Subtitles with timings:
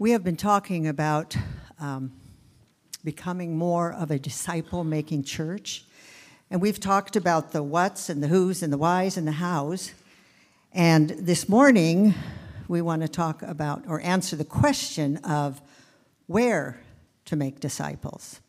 [0.00, 1.36] We have been talking about
[1.78, 2.12] um,
[3.04, 5.84] becoming more of a disciple making church.
[6.50, 9.92] And we've talked about the what's and the who's and the why's and the how's.
[10.72, 12.14] And this morning,
[12.66, 15.60] we want to talk about or answer the question of
[16.28, 16.80] where
[17.26, 18.40] to make disciples.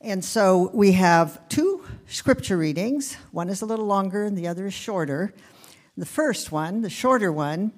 [0.00, 3.16] And so we have two scripture readings.
[3.30, 5.34] One is a little longer and the other is shorter.
[5.98, 7.72] The first one, the shorter one,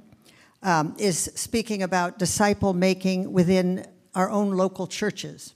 [0.62, 5.54] um, is speaking about disciple making within our own local churches.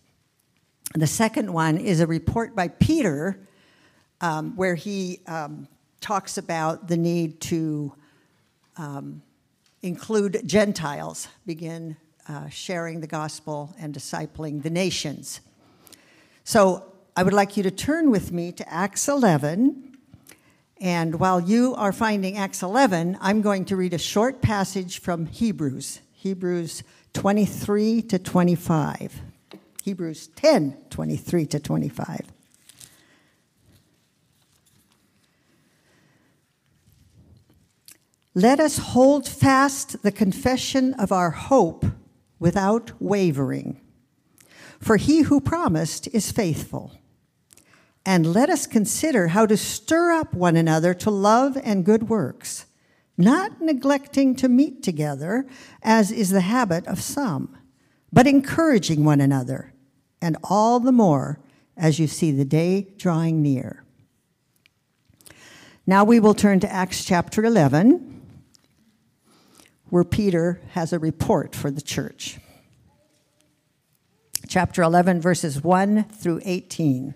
[0.95, 3.38] The second one is a report by Peter
[4.20, 5.66] um, where he um,
[6.01, 7.92] talks about the need to
[8.77, 9.23] um,
[9.83, 11.97] include Gentiles, begin
[12.28, 15.41] uh, sharing the gospel and discipling the nations.
[16.45, 19.92] So I would like you to turn with me to Acts 11
[20.83, 25.27] and while you are finding Acts 11, I'm going to read a short passage from
[25.27, 29.21] Hebrews, Hebrews 23 to 25.
[29.84, 32.33] Hebrews 10, 23 to 25.
[38.34, 41.87] Let us hold fast the confession of our hope
[42.41, 43.81] without wavering.
[44.81, 46.99] For he who promised is faithful.
[48.05, 52.67] And let us consider how to stir up one another to love and good works,
[53.17, 55.47] not neglecting to meet together,
[55.83, 57.56] as is the habit of some,
[58.12, 59.72] but encouraging one another,
[60.20, 61.39] and all the more
[61.77, 63.84] as you see the day drawing near.
[65.87, 68.20] Now we will turn to Acts chapter 11,
[69.91, 72.39] where Peter has a report for the church.
[74.48, 77.14] Chapter 11, verses 1 through 18.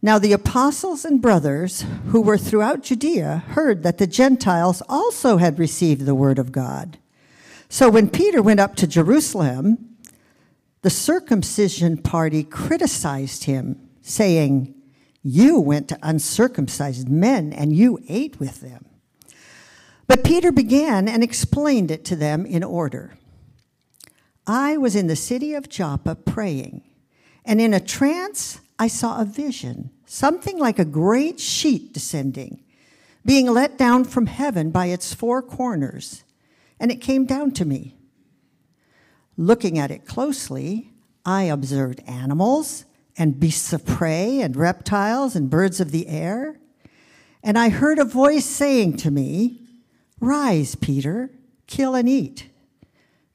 [0.00, 5.58] Now the apostles and brothers who were throughout Judea heard that the Gentiles also had
[5.58, 6.98] received the word of God.
[7.68, 9.96] So when Peter went up to Jerusalem,
[10.82, 14.74] the circumcision party criticized him, saying,
[15.22, 18.86] You went to uncircumcised men and you ate with them.
[20.06, 23.18] But Peter began and explained it to them in order.
[24.46, 26.82] I was in the city of Joppa praying,
[27.44, 32.62] and in a trance, I saw a vision, something like a great sheet descending,
[33.24, 36.22] being let down from heaven by its four corners,
[36.78, 37.96] and it came down to me.
[39.36, 40.92] Looking at it closely,
[41.24, 42.84] I observed animals
[43.16, 46.58] and beasts of prey and reptiles and birds of the air.
[47.42, 49.60] And I heard a voice saying to me,
[50.20, 51.30] Rise, Peter,
[51.66, 52.48] kill and eat.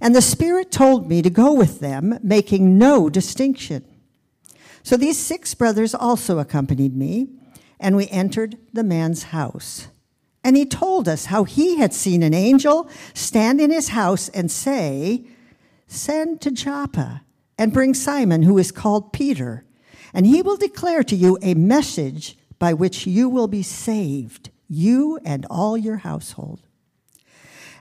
[0.00, 3.84] And the Spirit told me to go with them, making no distinction.
[4.82, 7.28] So these six brothers also accompanied me,
[7.80, 9.88] and we entered the man's house.
[10.42, 14.50] And he told us how he had seen an angel stand in his house and
[14.50, 15.24] say,
[15.86, 17.22] Send to Joppa
[17.58, 19.64] and bring Simon, who is called Peter,
[20.12, 25.18] and he will declare to you a message by which you will be saved, you
[25.24, 26.60] and all your household.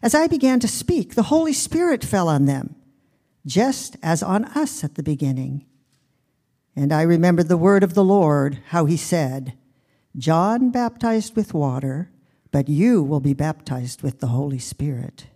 [0.03, 2.75] As I began to speak, the Holy Spirit fell on them,
[3.45, 5.65] just as on us at the beginning.
[6.75, 9.53] And I remembered the word of the Lord, how he said,
[10.17, 12.11] John baptized with water,
[12.51, 15.27] but you will be baptized with the Holy Spirit.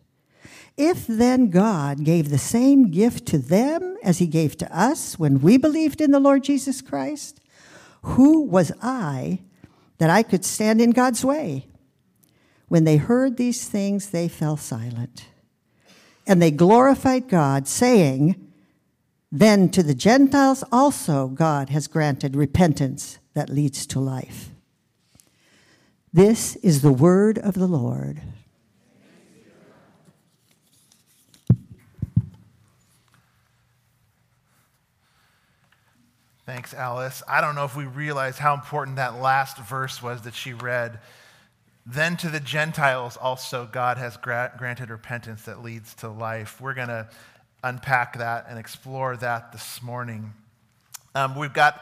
[0.75, 5.39] If then God gave the same gift to them as he gave to us when
[5.39, 7.39] we believed in the Lord Jesus Christ,
[8.01, 9.39] who was I
[9.97, 11.67] that I could stand in God's way?
[12.67, 15.25] When they heard these things, they fell silent.
[16.25, 18.35] And they glorified God, saying,
[19.31, 24.49] Then to the Gentiles also God has granted repentance that leads to life.
[26.11, 28.21] This is the word of the Lord.
[36.45, 37.21] Thanks, Alice.
[37.27, 40.99] I don't know if we realize how important that last verse was that she read
[41.89, 46.59] then to the Gentiles also God has gra- granted repentance that leads to life.
[46.59, 47.07] We're going to
[47.63, 50.33] unpack that and explore that this morning.
[51.15, 51.81] Um, we've got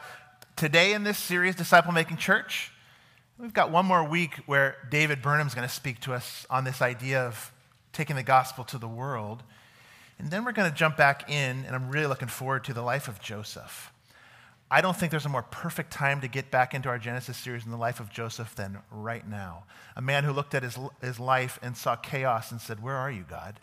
[0.54, 2.70] today in this series, Disciple Making Church,
[3.36, 6.80] we've got one more week where David Burnham's going to speak to us on this
[6.80, 7.52] idea of
[7.92, 9.42] taking the gospel to the world.
[10.20, 12.80] And then we're going to jump back in, and I'm really looking forward to the
[12.80, 13.92] life of Joseph.
[14.70, 17.64] I don't think there's a more perfect time to get back into our Genesis series
[17.64, 19.64] in the life of Joseph than right now.
[19.94, 23.10] A man who looked at his, his life and saw chaos and said, Where are
[23.10, 23.60] you, God?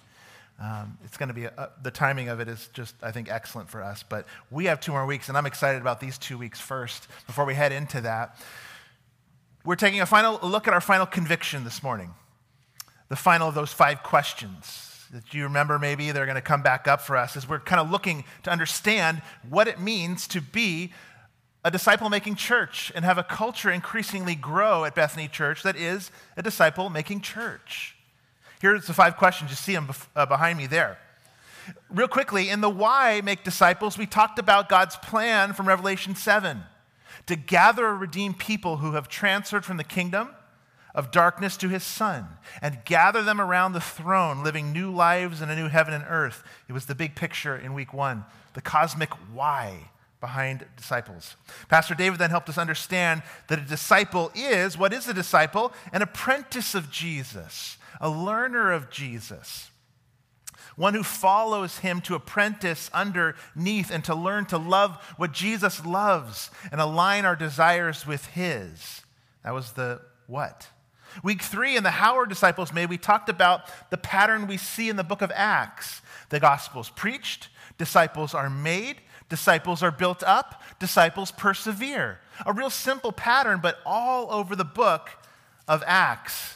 [0.61, 3.69] Um, it's going to be, a, the timing of it is just, I think, excellent
[3.69, 4.03] for us.
[4.03, 7.43] But we have two more weeks, and I'm excited about these two weeks first before
[7.43, 8.37] we head into that.
[9.65, 12.13] We're taking a final look at our final conviction this morning,
[13.09, 16.87] the final of those five questions that you remember maybe they're going to come back
[16.87, 20.91] up for us as we're kind of looking to understand what it means to be
[21.63, 26.09] a disciple making church and have a culture increasingly grow at Bethany Church that is
[26.35, 27.95] a disciple making church.
[28.59, 29.51] Here's the five questions.
[29.51, 30.97] You see them uh, behind me there.
[31.89, 36.63] Real quickly, in the why make disciples, we talked about God's plan from Revelation 7
[37.27, 40.29] to gather or redeem people who have transferred from the kingdom
[40.93, 42.27] of darkness to his son
[42.61, 46.43] and gather them around the throne, living new lives in a new heaven and earth.
[46.67, 51.35] It was the big picture in week one, the cosmic why behind disciples.
[51.67, 55.73] Pastor David then helped us understand that a disciple is what is a disciple?
[55.91, 59.69] An apprentice of Jesus, a learner of Jesus.
[60.75, 66.49] One who follows him to apprentice underneath and to learn to love what Jesus loves
[66.71, 69.01] and align our desires with his.
[69.43, 70.67] That was the what?
[71.21, 74.95] Week three in the Howard disciples made, we talked about the pattern we see in
[74.95, 76.01] the book of Acts.
[76.29, 78.97] The gospel's preached, disciples are made,
[79.29, 82.19] disciples are built up, disciples persevere.
[82.45, 85.09] A real simple pattern, but all over the book
[85.67, 86.55] of Acts.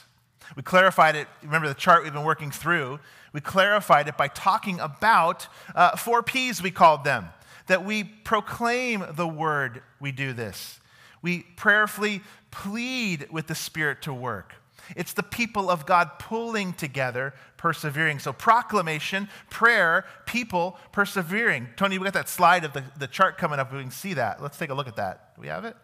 [0.56, 3.00] We clarified it, remember the chart we've been working through?
[3.34, 7.28] We clarified it by talking about uh, four P's, we called them.
[7.68, 10.80] That we proclaim the word, we do this.
[11.28, 12.22] We prayerfully
[12.52, 14.54] plead with the Spirit to work.
[14.96, 18.20] It's the people of God pulling together, persevering.
[18.20, 21.68] So, proclamation, prayer, people persevering.
[21.76, 23.74] Tony, we got that slide of the, the chart coming up.
[23.74, 24.42] We can see that.
[24.42, 25.36] Let's take a look at that.
[25.36, 25.76] Do we have it?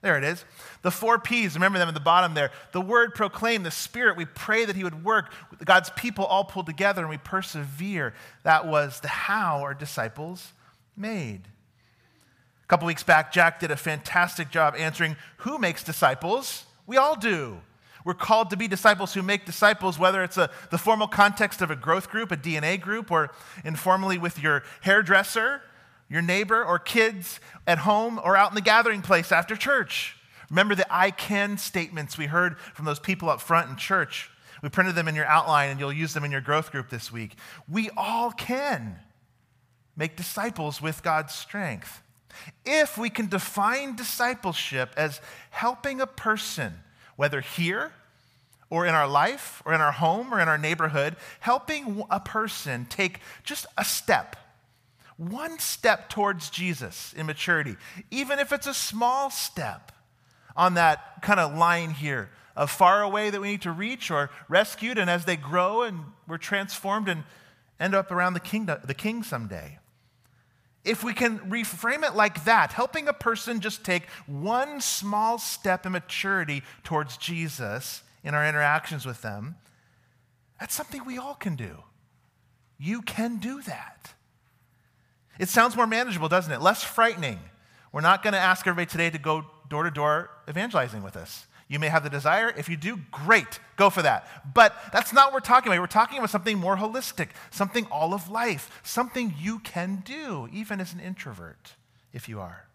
[0.00, 0.44] There it is.
[0.82, 2.50] The four P's, remember them at the bottom there.
[2.72, 5.32] The word proclaim, the Spirit, we pray that He would work.
[5.64, 8.14] God's people all pulled together and we persevere.
[8.42, 10.52] That was the how our disciples
[10.96, 11.42] made
[12.72, 16.64] couple weeks back, Jack did a fantastic job answering who makes disciples?
[16.86, 17.60] We all do.
[18.02, 21.70] We're called to be disciples who make disciples, whether it's a, the formal context of
[21.70, 23.30] a growth group, a DNA group, or
[23.62, 25.60] informally with your hairdresser,
[26.08, 30.16] your neighbor, or kids at home or out in the gathering place after church.
[30.48, 34.30] Remember the I can statements we heard from those people up front in church.
[34.62, 37.12] We printed them in your outline and you'll use them in your growth group this
[37.12, 37.34] week.
[37.70, 38.98] We all can
[39.94, 42.02] make disciples with God's strength.
[42.64, 45.20] If we can define discipleship as
[45.50, 46.74] helping a person,
[47.16, 47.92] whether here
[48.70, 52.86] or in our life or in our home or in our neighborhood, helping a person
[52.88, 54.36] take just a step,
[55.16, 57.76] one step towards Jesus in maturity,
[58.10, 59.92] even if it's a small step
[60.56, 64.30] on that kind of line here of far away that we need to reach or
[64.48, 67.24] rescued, and as they grow and we're transformed and
[67.80, 69.78] end up around the king, the king someday.
[70.84, 75.86] If we can reframe it like that, helping a person just take one small step
[75.86, 79.56] in maturity towards Jesus in our interactions with them,
[80.58, 81.84] that's something we all can do.
[82.78, 84.14] You can do that.
[85.38, 86.60] It sounds more manageable, doesn't it?
[86.60, 87.38] Less frightening.
[87.92, 91.46] We're not going to ask everybody today to go door to door evangelizing with us.
[91.72, 92.52] You may have the desire.
[92.54, 94.28] If you do, great, go for that.
[94.52, 95.80] But that's not what we're talking about.
[95.80, 100.82] We're talking about something more holistic, something all of life, something you can do, even
[100.82, 101.72] as an introvert,
[102.12, 102.66] if you are.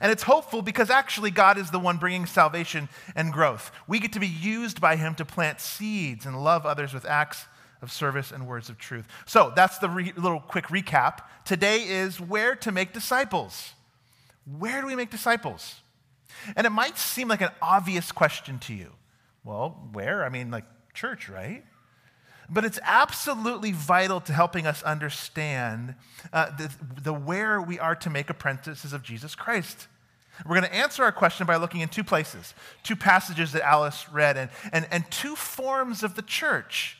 [0.00, 3.70] And it's hopeful because actually God is the one bringing salvation and growth.
[3.86, 7.44] We get to be used by Him to plant seeds and love others with acts
[7.82, 9.06] of service and words of truth.
[9.26, 11.20] So that's the re- little quick recap.
[11.44, 13.74] Today is where to make disciples.
[14.58, 15.76] Where do we make disciples?
[16.56, 18.92] And it might seem like an obvious question to you.
[19.44, 20.24] Well, where?
[20.24, 21.64] I mean, like church, right?
[22.48, 25.94] But it's absolutely vital to helping us understand
[26.32, 26.70] uh, the,
[27.02, 29.86] the where we are to make apprentices of Jesus Christ.
[30.44, 34.08] We're going to answer our question by looking in two places, two passages that Alice
[34.10, 36.96] read, and, and, and two forms of the church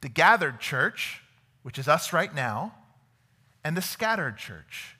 [0.00, 1.22] the gathered church,
[1.64, 2.72] which is us right now,
[3.64, 4.96] and the scattered church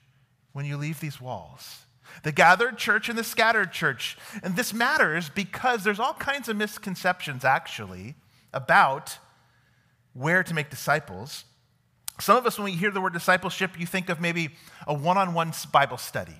[0.51, 1.85] when you leave these walls
[2.23, 4.17] the gathered church and the scattered church.
[4.43, 8.15] And this matters because there's all kinds of misconceptions, actually,
[8.53, 9.17] about
[10.13, 11.45] where to make disciples.
[12.19, 14.49] Some of us, when we hear the word discipleship, you think of maybe
[14.85, 16.35] a one on one Bible study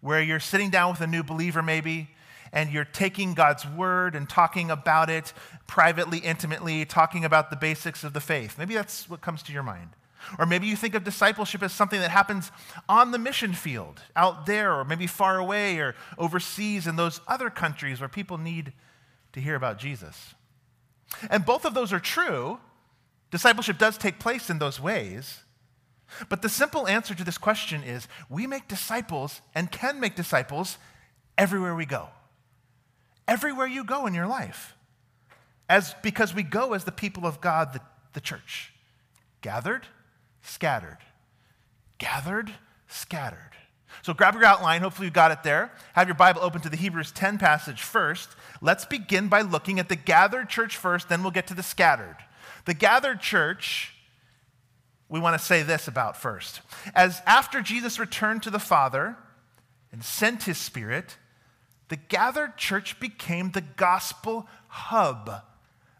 [0.00, 2.10] where you're sitting down with a new believer, maybe,
[2.52, 5.32] and you're taking God's word and talking about it
[5.66, 8.56] privately, intimately, talking about the basics of the faith.
[8.58, 9.95] Maybe that's what comes to your mind.
[10.38, 12.50] Or maybe you think of discipleship as something that happens
[12.88, 17.50] on the mission field, out there, or maybe far away, or overseas in those other
[17.50, 18.72] countries where people need
[19.32, 20.34] to hear about Jesus.
[21.30, 22.58] And both of those are true.
[23.30, 25.40] Discipleship does take place in those ways.
[26.28, 30.78] But the simple answer to this question is we make disciples and can make disciples
[31.36, 32.08] everywhere we go.
[33.28, 34.74] Everywhere you go in your life.
[35.68, 37.80] As because we go as the people of God, the,
[38.12, 38.72] the church.
[39.40, 39.86] Gathered,
[40.46, 40.98] scattered.
[41.98, 42.52] Gathered,
[42.88, 43.38] scattered.
[44.02, 44.82] So grab your outline.
[44.82, 45.72] Hopefully, you got it there.
[45.94, 48.30] Have your Bible open to the Hebrews 10 passage first.
[48.60, 52.16] Let's begin by looking at the gathered church first, then we'll get to the scattered.
[52.66, 53.94] The gathered church,
[55.08, 56.60] we want to say this about first.
[56.94, 59.16] As after Jesus returned to the Father
[59.92, 61.16] and sent his Spirit,
[61.88, 65.42] the gathered church became the gospel hub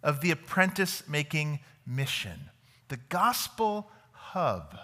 [0.03, 2.51] of the apprentice making mission.
[2.89, 3.91] The gospel
[4.37, 4.77] hub.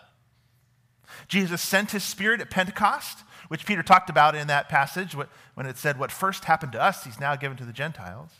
[1.29, 3.19] Jesus sent his spirit at Pentecost,
[3.49, 7.05] which Peter talked about in that passage when it said, What first happened to us,
[7.05, 8.31] he's now given to the Gentiles.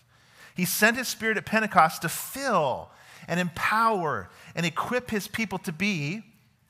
[0.55, 2.89] He sent his spirit at Pentecost to fill
[3.29, 6.23] and empower and equip his people to be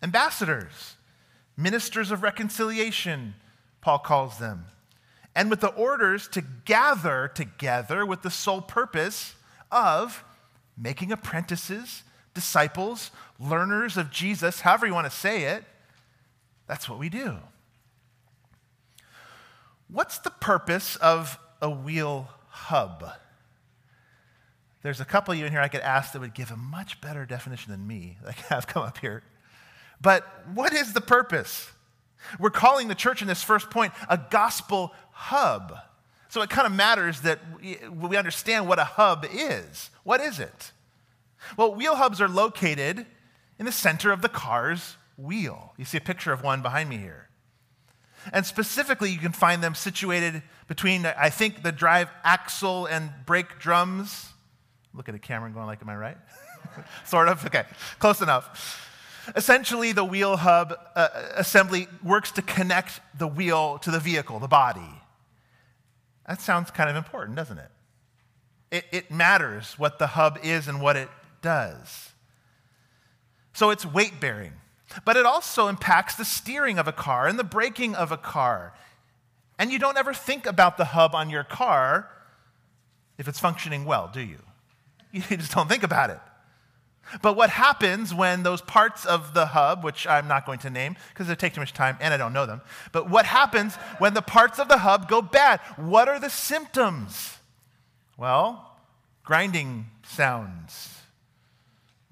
[0.02, 0.96] ambassadors,
[1.56, 3.34] ministers of reconciliation,
[3.80, 4.66] Paul calls them,
[5.36, 9.36] and with the orders to gather together with the sole purpose
[9.70, 10.24] of
[10.76, 12.02] making apprentices
[12.34, 15.64] disciples, learners of Jesus, however you want to say it,
[16.66, 17.38] that's what we do.
[19.88, 23.04] What's the purpose of a wheel hub?
[24.82, 27.00] There's a couple of you in here I could ask that would give a much
[27.00, 29.22] better definition than me, like have come up here.
[30.00, 31.70] But what is the purpose?
[32.38, 35.76] We're calling the church in this first point a gospel hub.
[36.28, 37.40] So it kind of matters that
[37.92, 39.90] we understand what a hub is.
[40.02, 40.72] What is it?
[41.56, 43.06] Well, wheel hubs are located
[43.58, 45.74] in the center of the car's wheel.
[45.76, 47.28] You see a picture of one behind me here.
[48.32, 53.58] And specifically, you can find them situated between, I think, the drive axle and brake
[53.58, 54.28] drums.
[54.94, 56.16] Look at the camera going like, am I right?
[57.04, 57.44] sort of?
[57.46, 57.64] Okay,
[57.98, 58.88] close enough.
[59.36, 64.48] Essentially, the wheel hub uh, assembly works to connect the wheel to the vehicle, the
[64.48, 65.00] body.
[66.26, 67.70] That sounds kind of important, doesn't it?
[68.70, 71.08] It, it matters what the hub is and what it
[71.42, 72.12] does.
[73.52, 74.54] So it's weight bearing,
[75.04, 78.72] but it also impacts the steering of a car and the braking of a car.
[79.58, 82.08] And you don't ever think about the hub on your car
[83.18, 84.38] if it's functioning well, do you?
[85.12, 86.18] You just don't think about it.
[87.20, 90.96] But what happens when those parts of the hub, which I'm not going to name
[91.10, 94.14] because it takes too much time and I don't know them, but what happens when
[94.14, 95.60] the parts of the hub go bad?
[95.76, 97.38] What are the symptoms?
[98.16, 98.78] Well,
[99.24, 100.91] grinding sounds,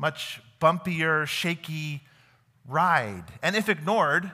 [0.00, 2.00] much bumpier, shaky
[2.66, 3.24] ride.
[3.42, 4.30] And if ignored,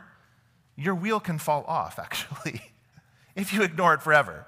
[0.77, 2.63] your wheel can fall off, actually,
[3.35, 4.47] if you ignore it forever.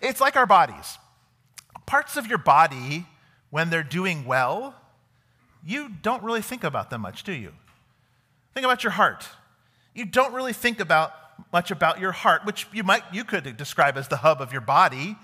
[0.00, 0.98] It's like our bodies.
[1.84, 3.06] Parts of your body,
[3.50, 4.74] when they're doing well,
[5.64, 7.52] you don't really think about them much, do you?
[8.54, 9.28] Think about your heart.
[9.94, 11.12] You don't really think about
[11.52, 14.60] much about your heart, which you might you could describe as the hub of your
[14.60, 15.16] body.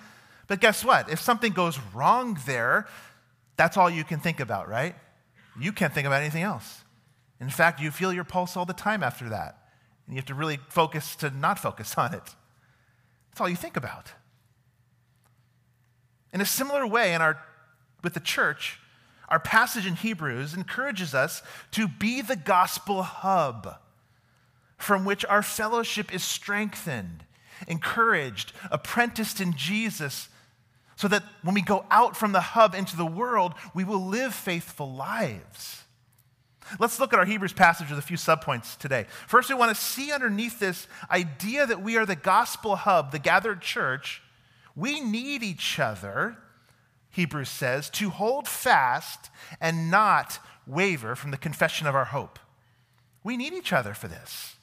[0.47, 1.11] But guess what?
[1.11, 2.87] If something goes wrong there,
[3.59, 4.95] that's all you can think about, right?
[5.61, 6.85] You can't think about anything else.
[7.41, 9.59] In fact, you feel your pulse all the time after that.
[10.07, 12.23] And you have to really focus to not focus on it.
[13.31, 14.13] That's all you think about.
[16.33, 17.39] In a similar way, in our,
[18.03, 18.79] with the church,
[19.29, 23.77] our passage in Hebrews encourages us to be the gospel hub
[24.77, 27.25] from which our fellowship is strengthened,
[27.67, 30.29] encouraged, apprenticed in Jesus
[30.99, 34.35] so that when we go out from the hub into the world, we will live
[34.35, 35.85] faithful lives.
[36.81, 39.07] Let's look at our Hebrews passage with a few subpoints today.
[39.29, 43.21] First, we want to see underneath this idea that we are the gospel hub, the
[43.21, 44.23] gathered church.
[44.75, 46.37] We need each other,
[47.11, 52.41] Hebrews says, to hold fast and not waver from the confession of our hope.
[53.23, 54.57] We need each other for this.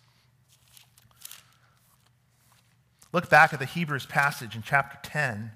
[3.14, 5.54] Look back at the Hebrews passage in chapter 10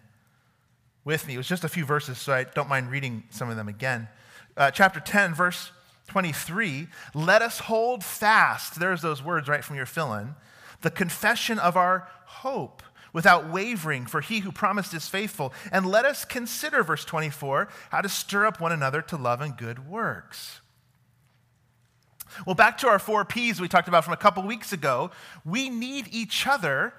[1.03, 1.35] with me.
[1.35, 4.07] It was just a few verses, so I don't mind reading some of them again.
[4.57, 5.71] Uh, chapter 10, verse
[6.07, 10.35] 23 let us hold fast, there's those words right from your fill in,
[10.81, 15.53] the confession of our hope without wavering, for he who promised is faithful.
[15.71, 19.57] And let us consider, verse 24, how to stir up one another to love and
[19.57, 20.61] good works.
[22.45, 25.11] Well, back to our four P's we talked about from a couple weeks ago.
[25.43, 26.93] We need each other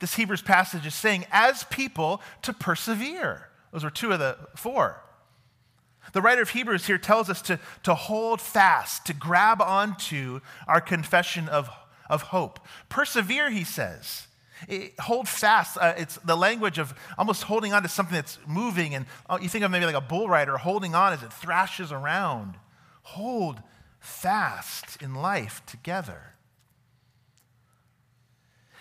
[0.00, 3.48] this Hebrews passage is saying, as people, to persevere.
[3.72, 5.02] Those are two of the four.
[6.12, 10.80] The writer of Hebrews here tells us to, to hold fast, to grab onto our
[10.80, 11.70] confession of,
[12.08, 12.58] of hope.
[12.88, 14.26] Persevere, he says.
[14.68, 15.78] It, hold fast.
[15.80, 18.94] Uh, it's the language of almost holding on to something that's moving.
[18.94, 21.92] And uh, you think of maybe like a bull rider holding on as it thrashes
[21.92, 22.56] around.
[23.02, 23.62] Hold
[24.00, 26.34] fast in life together.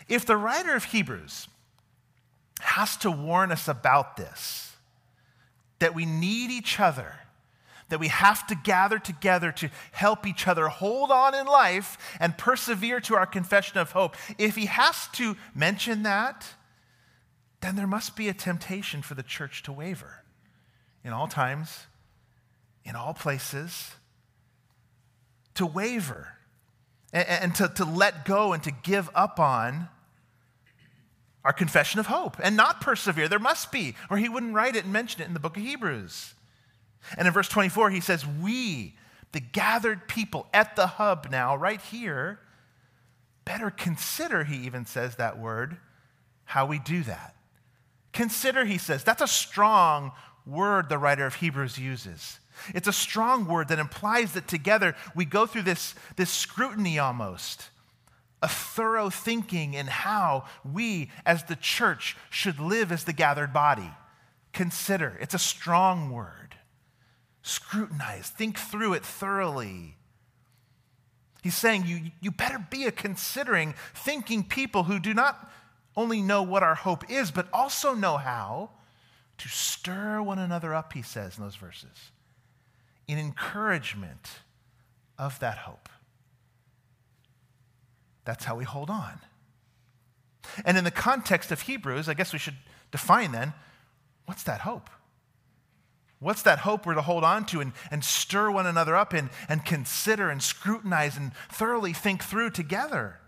[0.10, 1.48] If the writer of Hebrews
[2.60, 4.75] has to warn us about this,
[5.78, 7.13] that we need each other,
[7.89, 12.38] that we have to gather together to help each other hold on in life and
[12.38, 16.46] persevere to our confession of hope, if he has to mention that,
[17.62, 20.24] then there must be a temptation for the church to waver
[21.04, 21.86] in all times,
[22.84, 23.92] in all places,
[25.54, 26.30] to waver
[27.13, 29.88] and, and to, to let go and to give up on
[31.43, 33.27] our confession of hope and not persevere.
[33.27, 35.63] There must be, or he wouldn't write it and mention it in the book of
[35.63, 36.34] Hebrews.
[37.17, 38.96] And in verse 24, he says, We,
[39.31, 42.39] the gathered people at the hub now, right here,
[43.46, 45.77] better consider, he even says that word,
[46.46, 47.36] how we do that.
[48.12, 49.03] Consider, he says.
[49.03, 50.12] That's a strong
[50.46, 52.39] word the writer of Hebrews uses.
[52.74, 57.69] It's a strong word that implies that together we go through this, this scrutiny almost
[58.41, 63.91] a thorough thinking in how we as the church should live as the gathered body.
[64.53, 66.55] Consider, it's a strong word.
[67.41, 69.98] Scrutinize, think through it thoroughly.
[71.41, 75.51] He's saying you, you better be a considering, thinking people who do not
[75.96, 78.72] only know what our hope is, but also know how
[79.38, 82.12] to stir one another up, he says in those verses,
[83.08, 84.27] in encouragement
[85.17, 85.89] of that hope.
[88.30, 89.20] That's how we hold on.
[90.64, 92.58] And in the context of Hebrews, I guess we should
[92.92, 93.54] define then
[94.26, 94.88] what's that hope?
[96.20, 99.32] What's that hope we're to hold on to and, and stir one another up in
[99.48, 103.20] and consider and scrutinize and thoroughly think through together?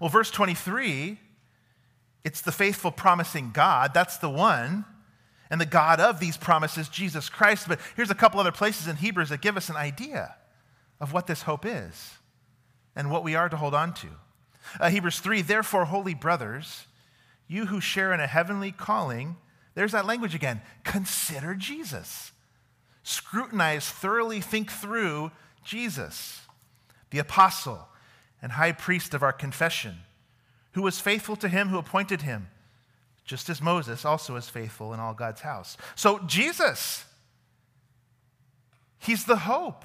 [0.00, 1.20] Well, verse 23,
[2.24, 3.94] it's the faithful promising God.
[3.94, 4.84] That's the one.
[5.48, 7.68] And the God of these promises, Jesus Christ.
[7.68, 10.34] But here's a couple other places in Hebrews that give us an idea
[10.98, 12.14] of what this hope is
[12.96, 14.08] and what we are to hold on to.
[14.80, 16.86] Uh, Hebrews 3 Therefore, holy brothers,
[17.46, 19.36] you who share in a heavenly calling,
[19.74, 20.62] there's that language again.
[20.84, 22.32] Consider Jesus.
[23.02, 25.30] Scrutinize, thoroughly think through
[25.62, 26.42] Jesus,
[27.10, 27.88] the apostle
[28.40, 29.96] and high priest of our confession,
[30.72, 32.48] who was faithful to him who appointed him,
[33.24, 35.76] just as Moses also is faithful in all God's house.
[35.94, 37.04] So, Jesus,
[38.98, 39.84] he's the hope.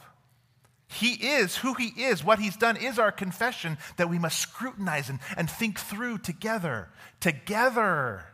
[0.91, 2.23] He is who He is.
[2.23, 6.89] What He's done is our confession that we must scrutinize and, and think through together.
[7.19, 8.25] Together.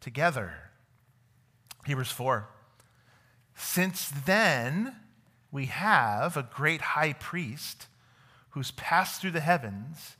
[0.00, 0.52] Together.
[1.86, 2.48] Hebrews 4.
[3.54, 4.96] Since then,
[5.52, 7.86] we have a great high priest
[8.50, 10.16] who's passed through the heavens,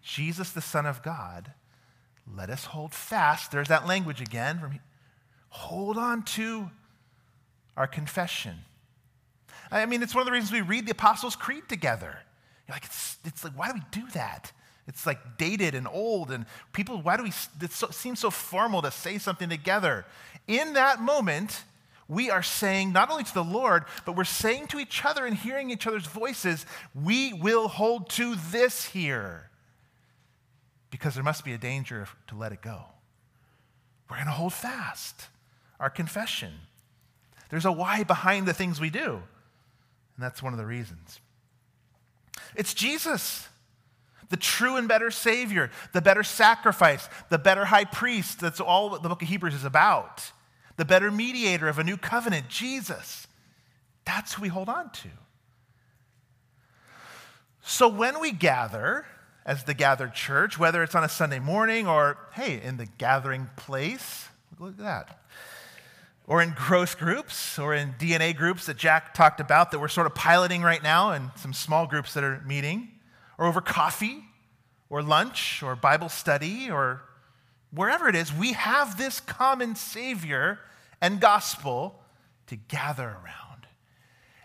[0.00, 1.52] Jesus, the Son of God.
[2.26, 3.52] Let us hold fast.
[3.52, 4.80] There's that language again.
[5.50, 6.70] Hold on to
[7.76, 8.60] our confession.
[9.72, 12.18] I mean, it's one of the reasons we read the Apostles' Creed together.
[12.68, 14.52] You're like, it's, it's like, why do we do that?
[14.86, 18.82] It's like dated and old, and people, why do we, it so, seems so formal
[18.82, 20.04] to say something together.
[20.46, 21.62] In that moment,
[22.08, 25.36] we are saying, not only to the Lord, but we're saying to each other and
[25.36, 29.48] hearing each other's voices, we will hold to this here.
[30.90, 32.84] Because there must be a danger to let it go.
[34.10, 35.28] We're going to hold fast
[35.80, 36.52] our confession.
[37.48, 39.22] There's a why behind the things we do.
[40.22, 41.18] And that's one of the reasons.
[42.54, 43.48] It's Jesus,
[44.28, 48.38] the true and better Savior, the better sacrifice, the better high priest.
[48.38, 50.30] That's all the book of Hebrews is about.
[50.76, 53.26] The better mediator of a new covenant, Jesus.
[54.04, 55.08] That's who we hold on to.
[57.60, 59.04] So when we gather
[59.44, 63.50] as the gathered church, whether it's on a Sunday morning or, hey, in the gathering
[63.56, 64.28] place,
[64.60, 65.22] look at that
[66.26, 70.06] or in growth groups or in DNA groups that Jack talked about that we're sort
[70.06, 72.88] of piloting right now and some small groups that are meeting,
[73.38, 74.24] or over coffee
[74.88, 77.02] or lunch or Bible study or
[77.72, 80.58] wherever it is, we have this common Savior
[81.00, 82.00] and gospel
[82.46, 83.66] to gather around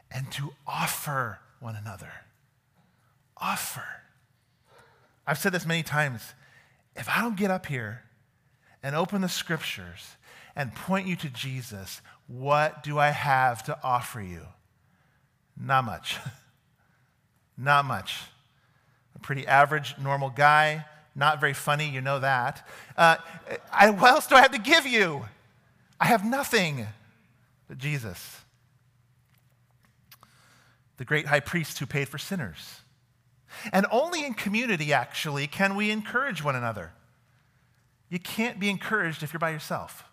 [0.09, 2.11] and to offer one another.
[3.37, 3.85] Offer.
[5.27, 6.33] I've said this many times.
[6.95, 8.03] If I don't get up here
[8.81, 10.16] and open the scriptures
[10.57, 14.41] and point you to Jesus, what do I have to offer you?
[15.55, 16.17] Not much.
[17.57, 18.23] Not much.
[19.15, 22.67] A pretty average, normal guy, not very funny, you know that.
[22.95, 23.17] Uh,
[23.73, 25.25] I, what else do I have to give you?
[25.99, 26.85] I have nothing
[27.67, 28.41] but Jesus,
[30.97, 32.81] the great high priest who paid for sinners.
[33.73, 36.91] And only in community, actually, can we encourage one another.
[38.09, 40.06] You can't be encouraged if you're by yourself.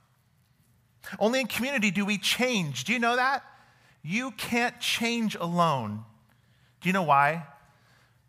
[1.18, 2.84] Only in community do we change.
[2.84, 3.44] Do you know that?
[4.02, 6.04] You can't change alone.
[6.80, 7.46] Do you know why?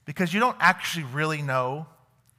[0.06, 1.88] Because you don't actually really know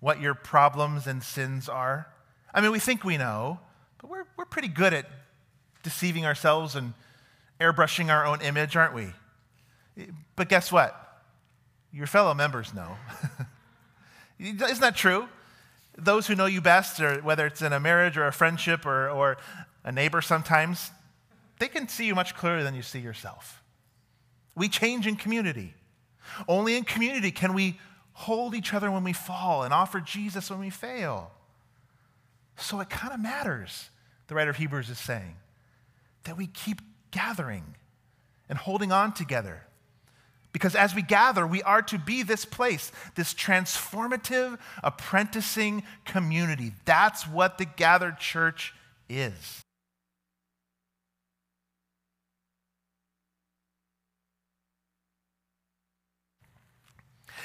[0.00, 2.06] what your problems and sins are.
[2.54, 3.60] I mean, we think we know,
[3.98, 5.06] but we're, we're pretty good at
[5.82, 6.94] deceiving ourselves and
[7.60, 9.08] airbrushing our own image, aren't we?
[10.34, 11.22] But guess what?
[11.92, 12.96] Your fellow members know.
[14.38, 15.28] Isn't that true?
[15.96, 19.08] Those who know you best, or whether it's in a marriage or a friendship or,
[19.08, 19.38] or
[19.86, 20.90] a neighbor sometimes,
[21.58, 23.62] they can see you much clearer than you see yourself.
[24.54, 25.72] We change in community.
[26.48, 27.78] Only in community can we
[28.12, 31.30] hold each other when we fall and offer Jesus when we fail.
[32.56, 33.90] So it kind of matters,
[34.26, 35.36] the writer of Hebrews is saying,
[36.24, 37.76] that we keep gathering
[38.48, 39.62] and holding on together.
[40.52, 46.72] Because as we gather, we are to be this place, this transformative, apprenticing community.
[46.86, 48.74] That's what the gathered church
[49.08, 49.65] is.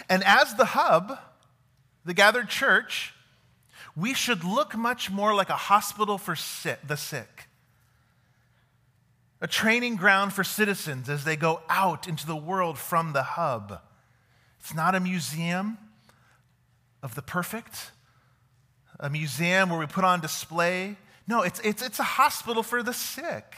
[0.09, 1.17] And as the hub,
[2.05, 3.13] the gathered church,
[3.95, 6.35] we should look much more like a hospital for
[6.87, 7.47] the sick,
[9.41, 13.81] a training ground for citizens as they go out into the world from the hub.
[14.59, 15.77] It's not a museum
[17.03, 17.91] of the perfect,
[18.99, 20.95] a museum where we put on display.
[21.27, 23.55] No, it's, it's, it's a hospital for the sick,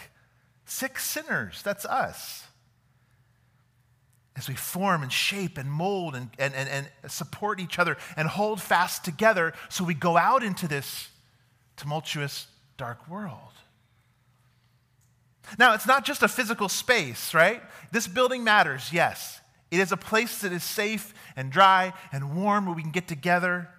[0.66, 1.62] sick sinners.
[1.62, 2.46] That's us
[4.36, 8.28] as we form and shape and mold and, and, and, and, support each other and
[8.28, 11.10] hold fast together so we go out into this
[11.78, 13.38] tumultuous, dark world.
[15.60, 17.62] Now, it's not just a physical space, right?
[17.92, 19.40] This building matters, yes.
[19.70, 23.08] It is a place that is safe and dry and warm where we can get
[23.08, 23.70] together.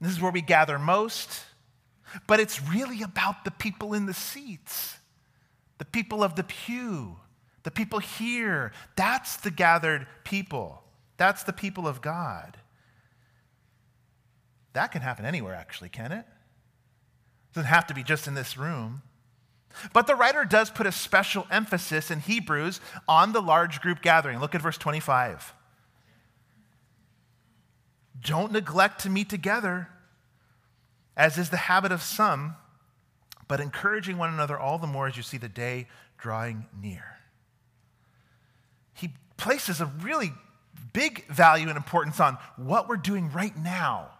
[0.00, 1.44] This is where we gather most.
[2.26, 4.98] But it's really about the people in the seats,
[5.78, 7.16] the people of the pew
[7.62, 10.82] the people here, that's the gathered people.
[11.16, 12.56] That's the people of God.
[14.72, 16.24] That can happen anywhere, actually, can it?
[17.52, 19.02] doesn't have to be just in this room.
[19.92, 24.38] But the writer does put a special emphasis in Hebrews on the large group gathering.
[24.38, 25.54] Look at verse 25.
[28.20, 29.88] Don't neglect to meet together,
[31.16, 32.56] as is the habit of some,
[33.48, 37.19] but encouraging one another all the more as you see the day drawing near
[39.40, 40.32] places a really
[40.92, 44.10] big value and importance on what we're doing right now.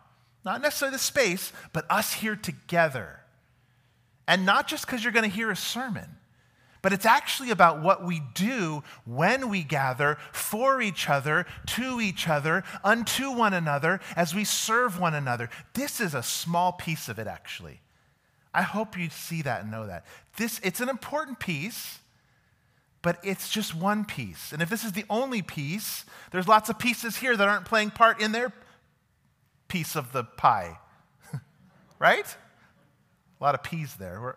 [0.44, 3.20] Not necessarily the space, but us here together.
[4.26, 6.16] And not just because you're going to hear a sermon,
[6.82, 12.26] but it's actually about what we do when we gather for each other, to each
[12.26, 15.50] other, unto one another, as we serve one another.
[15.74, 17.80] This is a small piece of it, actually.
[18.54, 20.06] I hope you see that and know that.
[20.38, 21.98] This, it's an important piece,
[23.02, 24.52] but it's just one piece.
[24.52, 27.90] And if this is the only piece, there's lots of pieces here that aren't playing
[27.90, 28.52] part in their
[29.68, 30.78] piece of the pie.
[31.98, 32.26] right?
[33.40, 34.36] A lot of peas there.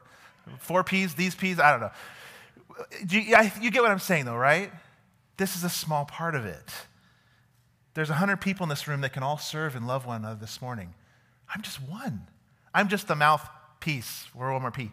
[0.59, 1.91] Four peas, these peas, I don't know.
[3.09, 4.71] You, get what I'm saying, though, right?
[5.37, 6.71] This is a small part of it.
[7.95, 10.61] There's 100 people in this room that can all serve and love one another this
[10.61, 10.93] morning.
[11.53, 12.27] I'm just one.
[12.73, 14.27] I'm just the mouthpiece.
[14.33, 14.91] We're one more P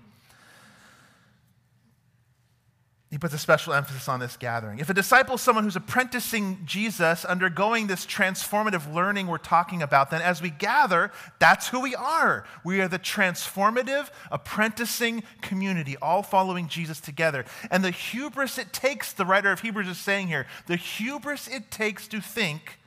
[3.11, 4.79] he puts a special emphasis on this gathering.
[4.79, 10.11] If a disciple is someone who's apprenticing Jesus, undergoing this transformative learning we're talking about,
[10.11, 12.44] then as we gather, that's who we are.
[12.64, 17.44] We are the transformative, apprenticing community, all following Jesus together.
[17.68, 21.73] And the hubris it takes, the writer of Hebrews is saying here, the hubris it
[21.73, 22.79] takes to think,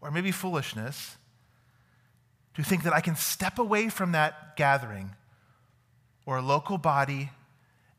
[0.00, 1.18] or maybe foolishness,
[2.54, 5.10] to think that I can step away from that gathering
[6.24, 7.32] or a local body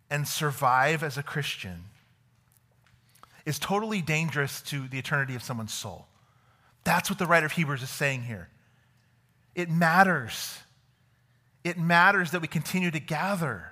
[0.10, 1.86] and survive as a Christian
[3.45, 6.08] is totally dangerous to the eternity of someone's soul.
[6.84, 8.50] That's what the writer of Hebrews is saying here.
[9.56, 10.60] It matters.
[11.63, 13.65] It matters that we continue to gather.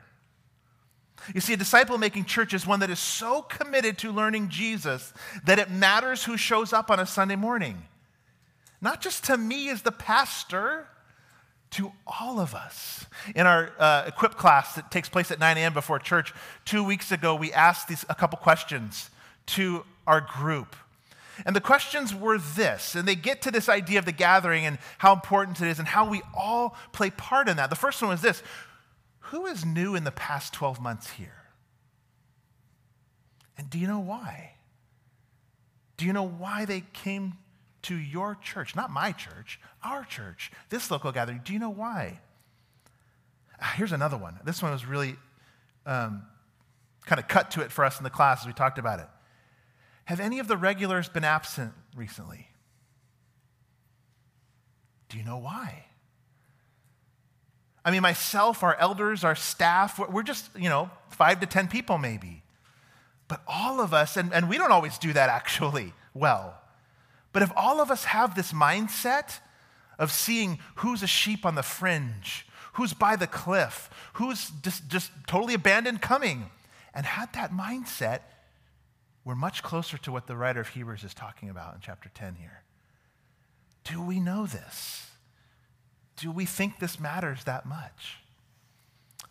[1.33, 5.13] You see, a disciple making church is one that is so committed to learning Jesus
[5.45, 7.83] that it matters who shows up on a Sunday morning.
[8.81, 10.87] Not just to me as the pastor,
[11.71, 13.05] to all of us.
[13.35, 15.73] In our uh, equip class that takes place at 9 a.m.
[15.73, 16.33] before church,
[16.65, 19.09] two weeks ago, we asked these, a couple questions
[19.47, 20.75] to our group.
[21.45, 24.79] And the questions were this, and they get to this idea of the gathering and
[24.97, 27.69] how important it is and how we all play part in that.
[27.69, 28.41] The first one was this
[29.19, 31.43] Who is new in the past 12 months here?
[33.57, 34.53] And do you know why?
[35.97, 37.33] Do you know why they came
[37.83, 38.75] to your church?
[38.75, 41.41] Not my church, our church, this local gathering.
[41.43, 42.19] Do you know why?
[43.61, 44.39] Ah, here's another one.
[44.43, 45.15] This one was really
[45.85, 46.23] um,
[47.05, 49.07] kind of cut to it for us in the class as we talked about it.
[50.05, 52.47] Have any of the regulars been absent recently?
[55.09, 55.85] Do you know why?
[57.83, 61.97] I mean, myself, our elders, our staff, we're just, you know, five to 10 people
[61.97, 62.43] maybe.
[63.27, 66.59] But all of us, and, and we don't always do that actually well,
[67.33, 69.39] but if all of us have this mindset
[69.99, 75.11] of seeing who's a sheep on the fringe, who's by the cliff, who's just, just
[75.27, 76.49] totally abandoned coming,
[76.93, 78.21] and had that mindset,
[79.25, 82.35] we're much closer to what the writer of Hebrews is talking about in chapter 10
[82.35, 82.63] here.
[83.83, 85.11] Do we know this?
[86.17, 88.17] Do we think this matters that much?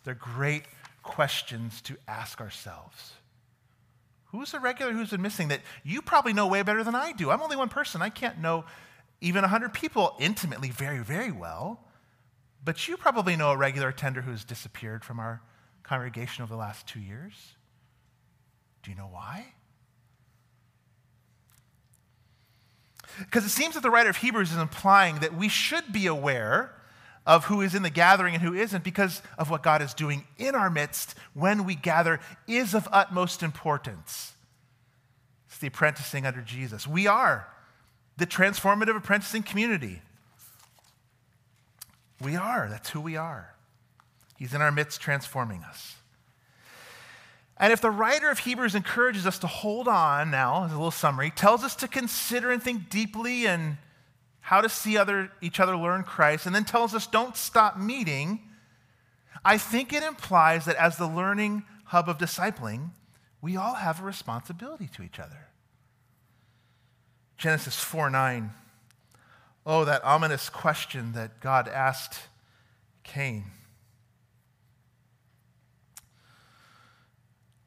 [0.03, 0.63] They're great
[1.03, 3.13] questions to ask ourselves.
[4.37, 7.31] Who's a regular who's been missing that you probably know way better than I do?
[7.31, 8.03] I'm only one person.
[8.03, 8.65] I can't know
[9.19, 11.79] even 100 people intimately very, very well.
[12.63, 15.41] But you probably know a regular attender who's disappeared from our
[15.81, 17.33] congregation over the last two years.
[18.83, 19.53] Do you know why?
[23.17, 26.75] Because it seems that the writer of Hebrews is implying that we should be aware
[27.27, 30.23] of who is in the gathering and who isn't because of what God is doing
[30.37, 34.33] in our midst when we gather is of utmost importance.
[35.47, 36.87] It's the apprenticing under Jesus.
[36.87, 37.47] We are
[38.15, 40.01] the transformative apprenticing community.
[42.21, 42.67] We are.
[42.69, 43.53] That's who we are.
[44.37, 45.97] He's in our midst transforming us.
[47.57, 50.91] And if the writer of Hebrews encourages us to hold on now, as a little
[50.91, 53.77] summary, tells us to consider and think deeply and
[54.47, 58.39] how to see other, each other learn Christ, and then tells us don't stop meeting,
[59.43, 62.91] I think it implies that as the learning hub of discipling,
[63.41, 65.49] we all have a responsibility to each other.
[67.37, 68.53] Genesis 4 9.
[69.65, 72.17] Oh, that ominous question that God asked
[73.03, 73.51] Cain.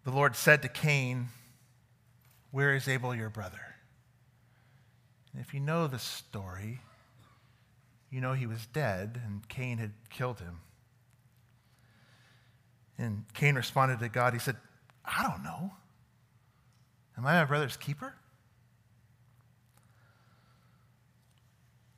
[0.04, 1.28] The Lord said to Cain,
[2.50, 3.69] Where is Abel, your brother?
[5.32, 6.80] And if you know the story,
[8.10, 10.60] you know he was dead and Cain had killed him.
[12.98, 14.56] And Cain responded to God, he said,
[15.04, 15.72] I don't know.
[17.16, 18.14] Am I my brother's keeper?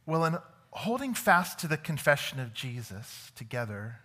[0.06, 0.36] Well, in
[0.70, 4.00] holding fast to the confession of Jesus together,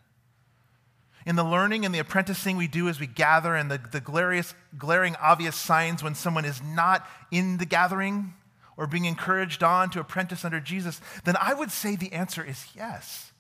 [1.26, 5.16] in the learning and the apprenticing we do as we gather, and the, the glaring
[5.22, 8.34] obvious signs when someone is not in the gathering
[8.78, 12.68] or being encouraged on to apprentice under Jesus, then I would say the answer is
[12.76, 13.32] yes.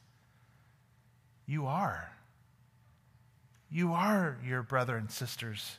[1.45, 2.12] You are.
[3.69, 5.78] You are your brother and sister's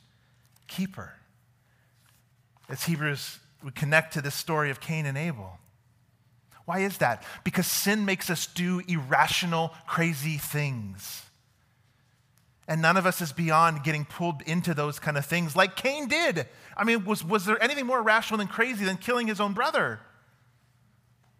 [0.67, 1.13] keeper.
[2.69, 5.59] As Hebrews would connect to this story of Cain and Abel.
[6.65, 7.23] Why is that?
[7.43, 11.23] Because sin makes us do irrational, crazy things.
[12.69, 16.07] And none of us is beyond getting pulled into those kind of things like Cain
[16.07, 16.45] did.
[16.77, 19.99] I mean, was, was there anything more rational than crazy than killing his own brother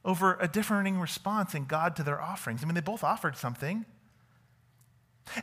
[0.04, 2.64] over a differing response in God to their offerings?
[2.64, 3.86] I mean, they both offered something.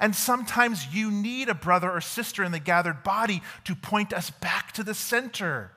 [0.01, 4.29] And sometimes you need a brother or sister in the gathered body to point us
[4.29, 5.70] back to the center,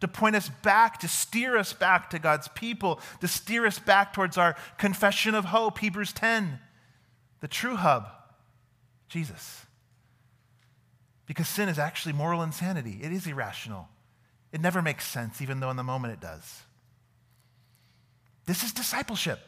[0.00, 4.12] to point us back, to steer us back to God's people, to steer us back
[4.12, 6.58] towards our confession of hope, Hebrews 10,
[7.40, 8.17] the true hub
[9.08, 9.66] Jesus.
[11.26, 13.88] Because sin is actually moral insanity, it is irrational.
[14.52, 16.62] It never makes sense, even though in the moment it does.
[18.46, 19.40] This is discipleship.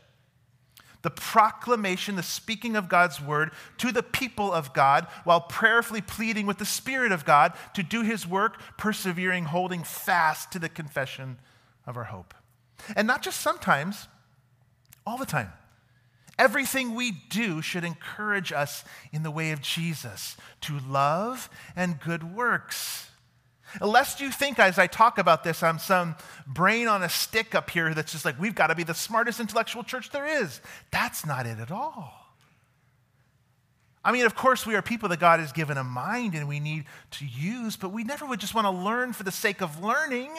[1.03, 6.45] The proclamation, the speaking of God's word to the people of God while prayerfully pleading
[6.45, 11.39] with the Spirit of God to do his work, persevering, holding fast to the confession
[11.87, 12.35] of our hope.
[12.95, 14.09] And not just sometimes,
[15.07, 15.51] all the time.
[16.41, 22.35] Everything we do should encourage us in the way of Jesus to love and good
[22.35, 23.11] works.
[23.79, 27.69] Lest you think, as I talk about this, I'm some brain on a stick up
[27.69, 30.63] here that's just like, we've got to be the smartest intellectual church there is.
[30.91, 32.15] That's not it at all.
[34.03, 36.59] I mean, of course, we are people that God has given a mind and we
[36.59, 39.85] need to use, but we never would just want to learn for the sake of
[39.85, 40.31] learning.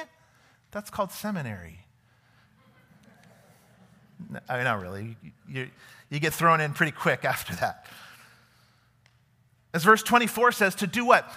[0.71, 1.80] That's called seminary.
[4.47, 5.17] I mean, not really.
[5.49, 5.69] You,
[6.09, 7.85] you get thrown in pretty quick after that.
[9.73, 11.31] As verse 24 says, to do what?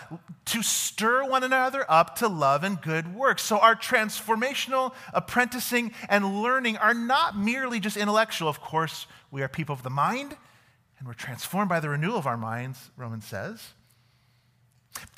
[0.46, 3.42] To stir one another up to love and good works.
[3.42, 8.48] So our transformational apprenticing and learning are not merely just intellectual.
[8.48, 10.36] Of course, we are people of the mind,
[10.98, 13.72] and we're transformed by the renewal of our minds, Romans says.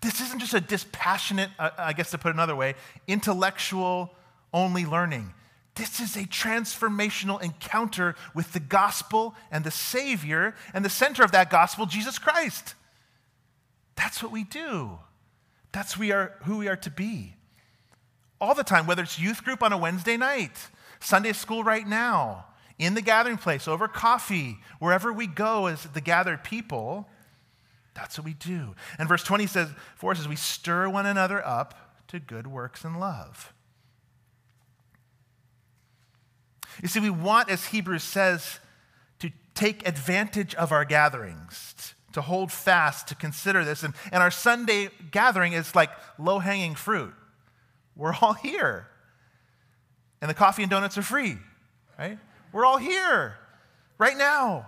[0.02, 2.74] This isn't just a dispassionate, uh, I guess to put it another way,
[3.06, 4.14] intellectual
[4.52, 5.32] only learning.
[5.76, 11.32] This is a transformational encounter with the gospel and the Savior, and the center of
[11.32, 12.74] that gospel, Jesus Christ.
[13.94, 14.98] That's what we do.
[15.72, 17.34] That's we are, who we are to be.
[18.40, 20.56] All the time, whether it's youth group on a Wednesday night,
[21.00, 22.46] Sunday school right now,
[22.78, 27.08] in the gathering place, over coffee, wherever we go as the gathered people,
[27.94, 28.74] that's what we do.
[28.98, 33.00] And verse 20 says, for us, we stir one another up to good works and
[33.00, 33.52] love.
[36.82, 38.60] You see, we want, as Hebrews says,
[39.20, 43.82] to take advantage of our gatherings, to hold fast, to consider this.
[43.82, 47.14] And, and our Sunday gathering is like low hanging fruit.
[47.94, 48.88] We're all here.
[50.20, 51.38] And the coffee and donuts are free,
[51.98, 52.18] right?
[52.52, 53.36] We're all here
[53.98, 54.66] right now.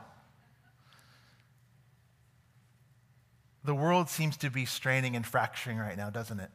[3.65, 6.51] The world seems to be straining and fracturing right now, doesn't it?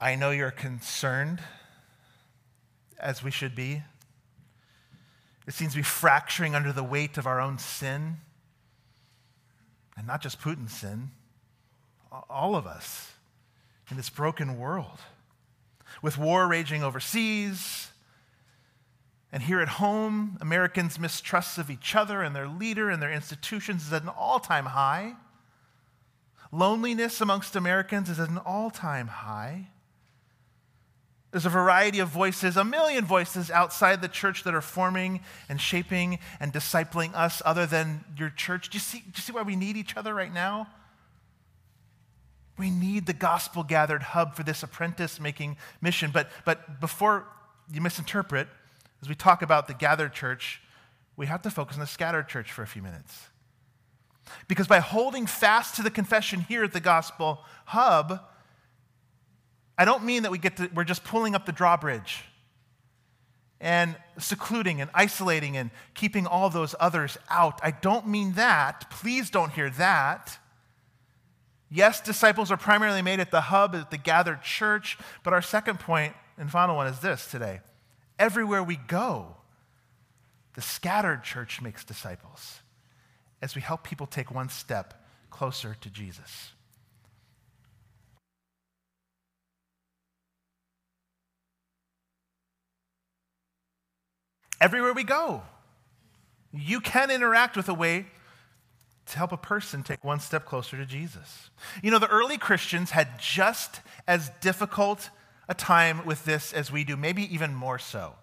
[0.00, 1.40] I know you're concerned,
[2.98, 3.82] as we should be.
[5.46, 8.16] It seems to be fracturing under the weight of our own sin.
[9.96, 11.10] And not just Putin's sin,
[12.30, 13.12] all of us
[13.90, 15.00] in this broken world.
[16.02, 17.90] With war raging overseas,
[19.34, 23.88] and here at home, Americans' mistrust of each other and their leader and their institutions
[23.88, 25.14] is at an all time high.
[26.52, 29.70] Loneliness amongst Americans is at an all time high.
[31.34, 35.60] There's a variety of voices, a million voices outside the church that are forming and
[35.60, 38.70] shaping and discipling us other than your church.
[38.70, 40.68] Do you see, do you see why we need each other right now?
[42.56, 46.12] We need the gospel gathered hub for this apprentice making mission.
[46.14, 47.26] But, but before
[47.68, 48.46] you misinterpret,
[49.02, 50.62] as we talk about the gathered church,
[51.16, 53.26] we have to focus on the scattered church for a few minutes.
[54.46, 58.20] Because by holding fast to the confession here at the gospel hub,
[59.76, 62.24] I don't mean that we get to, we're just pulling up the drawbridge
[63.60, 67.60] and secluding and isolating and keeping all those others out.
[67.62, 68.90] I don't mean that.
[68.90, 70.38] Please don't hear that.
[71.70, 75.80] Yes, disciples are primarily made at the hub, at the gathered church, but our second
[75.80, 77.60] point and final one is this today.
[78.18, 79.36] Everywhere we go,
[80.54, 82.60] the scattered church makes disciples
[83.42, 86.52] as we help people take one step closer to Jesus.
[94.64, 95.42] Everywhere we go.
[96.50, 98.06] You can interact with a way
[99.04, 101.50] to help a person take one step closer to Jesus.
[101.82, 105.10] You know, the early Christians had just as difficult
[105.50, 108.14] a time with this as we do, maybe even more so.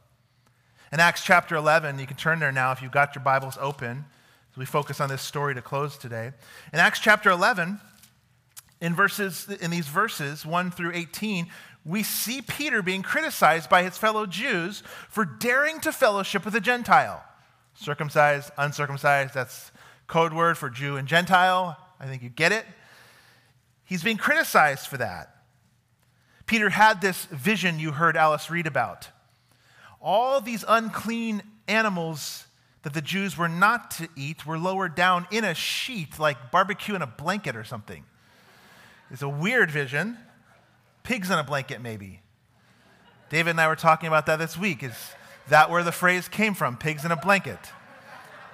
[0.91, 4.05] In Acts chapter 11, you can turn there now if you've got your Bibles open
[4.51, 6.31] as we focus on this story to close today.
[6.73, 7.79] In Acts chapter 11,
[8.81, 11.45] in verses in these verses 1 through 18,
[11.85, 16.61] we see Peter being criticized by his fellow Jews for daring to fellowship with a
[16.61, 17.23] Gentile.
[17.73, 19.71] Circumcised, uncircumcised, that's
[20.07, 21.77] code word for Jew and Gentile.
[21.99, 22.65] I think you get it.
[23.83, 25.35] He's being criticized for that.
[26.45, 29.09] Peter had this vision you heard Alice read about.
[30.01, 32.45] All these unclean animals
[32.83, 36.95] that the Jews were not to eat were lowered down in a sheet, like barbecue
[36.95, 38.03] in a blanket or something.
[39.11, 40.17] It's a weird vision.
[41.03, 42.21] Pigs in a blanket, maybe.
[43.29, 44.83] David and I were talking about that this week.
[44.83, 44.93] Is
[45.47, 46.77] that where the phrase came from?
[46.77, 47.59] Pigs in a blanket.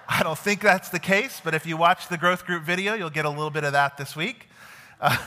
[0.07, 3.09] I don't think that's the case, but if you watch the growth group video, you'll
[3.09, 4.47] get a little bit of that this week.
[5.01, 5.17] Uh,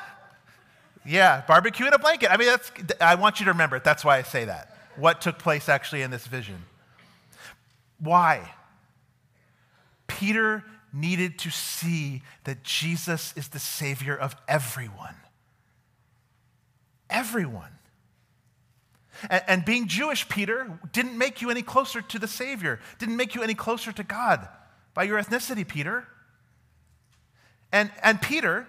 [1.06, 2.30] yeah, barbecue in a blanket.
[2.30, 3.84] I mean, that's, I want you to remember it.
[3.84, 4.76] That's why I say that.
[4.96, 6.64] What took place actually in this vision.
[7.98, 8.52] Why?
[10.06, 15.14] Peter needed to see that Jesus is the Savior of everyone
[17.10, 17.70] everyone.
[19.30, 23.34] And, and being Jewish, Peter, didn't make you any closer to the Savior, didn't make
[23.34, 24.48] you any closer to God
[24.94, 26.06] by your ethnicity, Peter.
[27.72, 28.66] And, and Peter,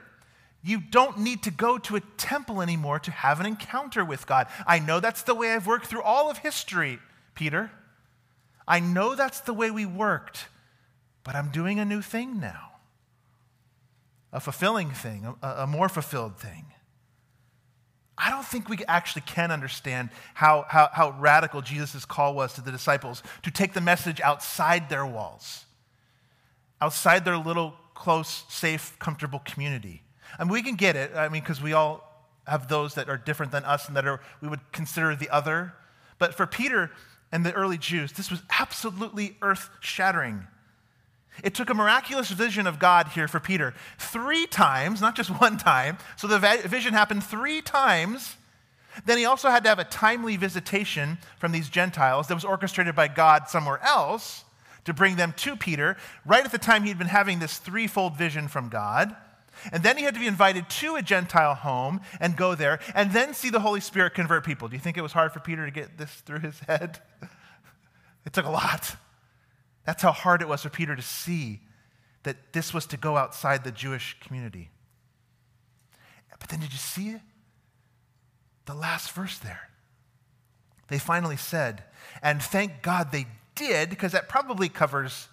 [0.63, 4.47] you don't need to go to a temple anymore to have an encounter with God.
[4.67, 6.99] I know that's the way I've worked through all of history,
[7.35, 7.71] Peter.
[8.67, 10.47] I know that's the way we worked,
[11.23, 12.69] but I'm doing a new thing now
[14.31, 16.65] a fulfilling thing, a, a more fulfilled thing.
[18.21, 22.61] I don't think we actually can understand how, how, how radical Jesus' call was to
[22.61, 25.65] the disciples to take the message outside their walls,
[26.81, 30.03] outside their little close, safe, comfortable community.
[30.37, 32.05] I mean, we can get it, I mean, because we all
[32.45, 35.73] have those that are different than us and that are, we would consider the other.
[36.17, 36.91] But for Peter
[37.31, 40.45] and the early Jews, this was absolutely earth shattering.
[41.43, 45.57] It took a miraculous vision of God here for Peter three times, not just one
[45.57, 45.97] time.
[46.17, 48.35] So the vision happened three times.
[49.05, 52.95] Then he also had to have a timely visitation from these Gentiles that was orchestrated
[52.95, 54.43] by God somewhere else
[54.85, 58.47] to bring them to Peter, right at the time he'd been having this threefold vision
[58.47, 59.15] from God.
[59.71, 63.11] And then he had to be invited to a Gentile home and go there and
[63.11, 64.67] then see the Holy Spirit convert people.
[64.67, 66.99] Do you think it was hard for Peter to get this through his head?
[68.25, 68.95] It took a lot.
[69.89, 71.61] That's how hard it was for Peter to see
[72.21, 74.69] that this was to go outside the Jewish community.
[76.39, 77.21] But then did you see it?
[78.67, 79.71] The last verse there.
[80.89, 81.85] They finally said,
[82.21, 83.25] and thank God they
[83.55, 85.27] did, because that probably covers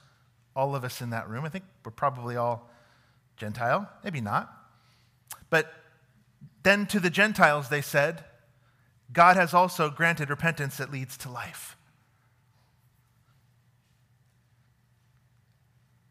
[0.55, 1.45] all of us in that room.
[1.45, 2.71] I think we're probably all
[3.37, 4.51] Gentile, maybe not.
[5.51, 5.71] But
[6.63, 8.25] then to the Gentiles they said,
[9.13, 11.77] God has also granted repentance that leads to life.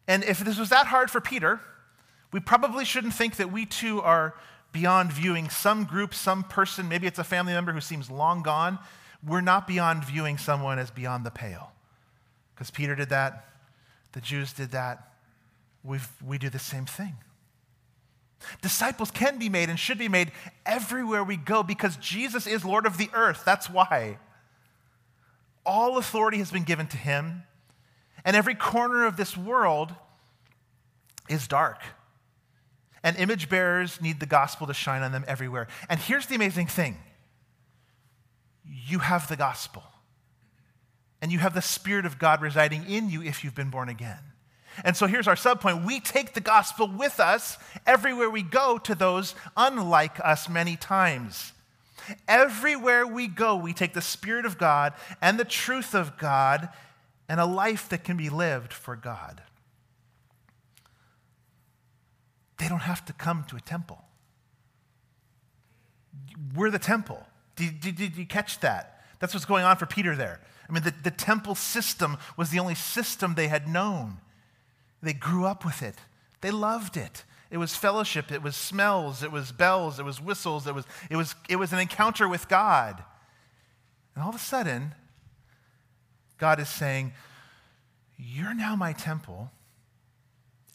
[0.07, 1.59] And if this was that hard for Peter,
[2.31, 4.35] we probably shouldn't think that we too are
[4.71, 8.77] beyond viewing some group, some person, maybe it's a family member who seems long gone.
[9.25, 11.71] We're not beyond viewing someone as beyond the pale.
[12.53, 13.47] Because Peter did that,
[14.11, 15.15] the Jews did that,
[15.85, 17.13] We've, we do the same thing.
[18.61, 20.31] Disciples can be made and should be made
[20.65, 23.43] everywhere we go because Jesus is Lord of the earth.
[23.45, 24.17] That's why.
[25.65, 27.43] All authority has been given to him,
[28.25, 29.93] and every corner of this world
[31.29, 31.81] is dark.
[33.03, 35.67] And image bearers need the gospel to shine on them everywhere.
[35.87, 36.97] And here's the amazing thing
[38.67, 39.83] you have the gospel,
[41.21, 44.17] and you have the Spirit of God residing in you if you've been born again.
[44.83, 45.85] And so here's our subpoint.
[45.85, 51.53] We take the gospel with us everywhere we go to those unlike us many times.
[52.27, 56.69] Everywhere we go, we take the Spirit of God and the truth of God
[57.27, 59.41] and a life that can be lived for God.
[62.57, 63.99] They don't have to come to a temple.
[66.55, 67.25] We're the temple.
[67.55, 69.03] Did, did, did you catch that?
[69.19, 70.39] That's what's going on for Peter there.
[70.69, 74.17] I mean, the, the temple system was the only system they had known.
[75.01, 75.95] They grew up with it,
[76.41, 77.23] they loved it.
[77.51, 81.15] It was fellowship, it was smells, it was bells, it was whistles, it was, it
[81.15, 83.01] was, it was an encounter with God.
[84.15, 84.95] And all of a sudden,
[86.37, 87.13] God is saying,
[88.17, 89.51] You're now my temple,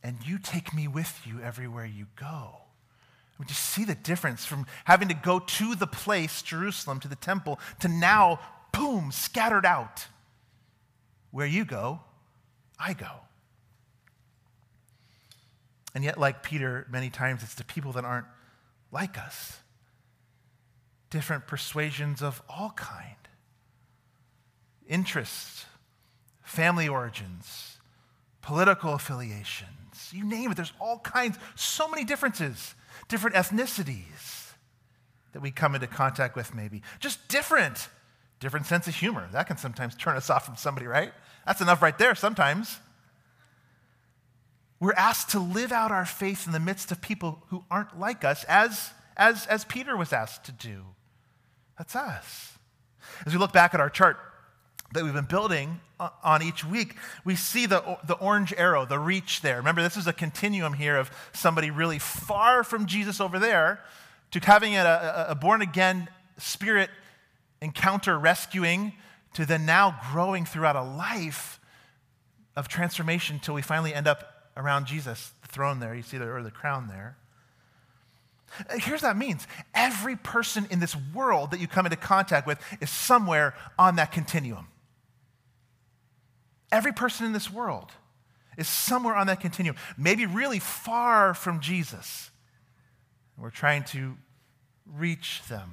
[0.03, 2.61] and you take me with you everywhere you go.
[3.41, 7.17] Mean, you see the difference from having to go to the place, Jerusalem, to the
[7.17, 8.39] temple, to now,
[8.71, 10.07] boom, scattered out.
[11.31, 12.01] Where you go,
[12.79, 13.09] I go.
[15.95, 18.27] And yet, like Peter, many times it's the people that aren't
[18.93, 19.61] like us.
[21.09, 23.17] Different persuasions of all kind.
[24.91, 25.67] Interests,
[26.43, 27.79] family origins,
[28.43, 30.57] political affiliations, you name it.
[30.57, 32.75] There's all kinds, so many differences,
[33.09, 34.51] different ethnicities
[35.33, 36.83] that we come into contact with, maybe.
[36.99, 37.89] Just different,
[38.41, 39.29] different sense of humor.
[39.31, 41.13] That can sometimes turn us off from somebody, right?
[41.47, 42.81] That's enough right there sometimes.
[44.81, 48.25] We're asked to live out our faith in the midst of people who aren't like
[48.25, 50.83] us, as, as, as Peter was asked to do.
[51.79, 52.59] That's us.
[53.25, 54.19] As we look back at our chart
[54.93, 55.81] that we've been building
[56.23, 59.57] on each week, we see the, the orange arrow, the reach there.
[59.59, 63.81] Remember, this is a continuum here of somebody really far from Jesus over there
[64.31, 66.91] to having a, a, born again spirit
[67.61, 68.95] encounter, rescuing,
[69.35, 71.61] to then now growing throughout a life
[72.57, 75.95] of transformation until we finally end up around Jesus, the throne there.
[75.95, 77.17] You see the, or the crown there.
[78.59, 82.47] Uh, here's what that means every person in this world that you come into contact
[82.47, 84.67] with is somewhere on that continuum.
[86.73, 87.91] Every person in this world
[88.57, 92.31] is somewhere on that continuum, maybe really far from Jesus.
[93.37, 94.17] We're trying to
[94.87, 95.73] reach them,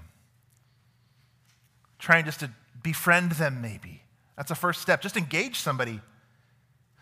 [2.00, 4.04] trying just to befriend them, maybe.
[4.38, 5.02] That's a first step.
[5.02, 6.00] Just engage somebody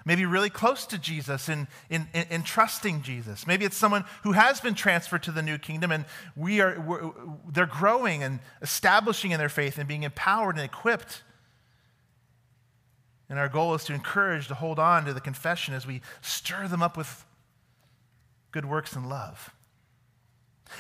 [0.05, 3.47] maybe really close to Jesus in, in, in, in, trusting Jesus.
[3.47, 7.11] Maybe it's someone who has been transferred to the new kingdom and we are,
[7.51, 11.23] they're growing and establishing in their faith and being empowered and equipped.
[13.29, 16.67] And our goal is to encourage, to hold on to the confession as we stir
[16.67, 17.25] them up with
[18.51, 19.53] good works and love.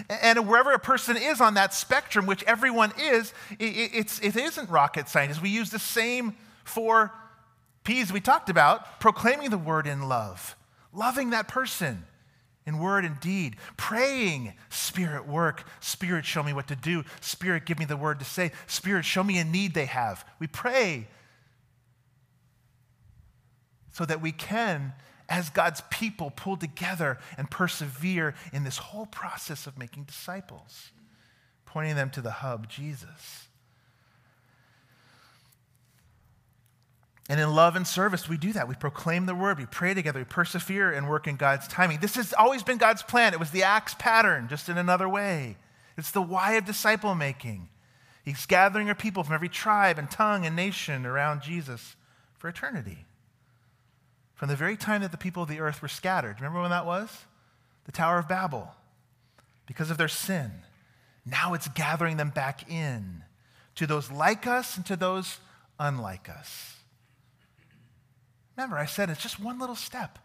[0.09, 5.09] And wherever a person is on that spectrum, which everyone is, it's, it isn't rocket
[5.09, 5.41] science.
[5.41, 7.11] We use the same four
[7.83, 10.55] P's we talked about, proclaiming the word in love,
[10.91, 12.05] loving that person,
[12.65, 15.67] in word and deed, praying, Spirit, work.
[15.81, 17.03] Spirit, show me what to do.
[17.21, 18.51] Spirit, give me the word to say.
[18.65, 20.25] Spirit, show me a need they have.
[20.39, 21.07] We pray
[23.95, 24.91] so that we can,
[25.29, 30.91] as God's people, pull together and persevere in this whole process of making disciples,
[31.65, 33.47] pointing them to the hub, Jesus.
[37.29, 38.67] And in love and service, we do that.
[38.67, 41.99] We proclaim the word, we pray together, we persevere and work in God's timing.
[42.01, 43.31] This has always been God's plan.
[43.31, 45.55] It was the Acts pattern, just in another way.
[45.97, 47.69] It's the why of disciple making.
[48.25, 51.95] He's gathering a people from every tribe and tongue and nation around Jesus
[52.37, 53.05] for eternity.
[54.45, 56.35] From the very time that the people of the earth were scattered.
[56.35, 57.09] Remember when that was?
[57.85, 58.75] The Tower of Babel.
[59.65, 60.51] Because of their sin.
[61.25, 63.23] Now it's gathering them back in
[63.73, 65.39] to those like us and to those
[65.79, 66.75] unlike us.
[68.55, 70.19] Remember, I said it's just one little step.